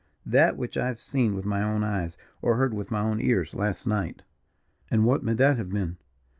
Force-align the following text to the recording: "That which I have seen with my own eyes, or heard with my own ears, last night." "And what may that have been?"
"That 0.25 0.57
which 0.57 0.77
I 0.77 0.87
have 0.87 0.99
seen 0.99 1.35
with 1.35 1.45
my 1.45 1.61
own 1.61 1.83
eyes, 1.83 2.17
or 2.41 2.55
heard 2.55 2.73
with 2.73 2.89
my 2.89 3.01
own 3.01 3.21
ears, 3.21 3.53
last 3.53 3.85
night." 3.85 4.23
"And 4.89 5.05
what 5.05 5.21
may 5.21 5.35
that 5.35 5.57
have 5.57 5.69
been?" 5.69 5.97